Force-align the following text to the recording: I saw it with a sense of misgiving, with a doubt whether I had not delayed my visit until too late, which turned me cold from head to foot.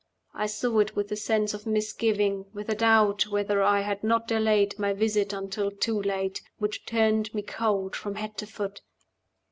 I 0.33 0.47
saw 0.47 0.79
it 0.79 0.95
with 0.95 1.11
a 1.11 1.15
sense 1.15 1.53
of 1.53 1.67
misgiving, 1.67 2.45
with 2.55 2.69
a 2.69 2.75
doubt 2.75 3.27
whether 3.27 3.61
I 3.61 3.81
had 3.81 4.03
not 4.03 4.27
delayed 4.27 4.79
my 4.79 4.93
visit 4.93 5.31
until 5.31 5.69
too 5.69 6.01
late, 6.01 6.41
which 6.57 6.87
turned 6.87 7.31
me 7.35 7.43
cold 7.43 7.95
from 7.95 8.15
head 8.15 8.35
to 8.39 8.47
foot. 8.47 8.81